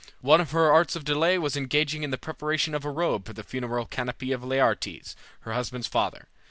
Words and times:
One 0.21 0.41
of 0.41 0.49
her 0.49 0.71
arts 0.73 0.95
of 0.95 1.05
delay 1.05 1.37
was 1.37 1.55
engaging 1.55 2.01
in 2.01 2.09
the 2.09 2.17
preparation 2.17 2.73
of 2.73 2.83
a 2.83 2.89
robe 2.89 3.23
for 3.25 3.33
the 3.33 3.43
funeral 3.43 3.85
canopy 3.85 4.31
of 4.31 4.43
Laertes, 4.43 5.15
her 5.41 5.53
husband's 5.53 5.85
father. 5.85 6.25